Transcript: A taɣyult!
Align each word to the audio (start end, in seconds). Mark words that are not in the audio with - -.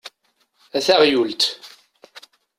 A 0.75 0.79
taɣyult! 0.85 1.41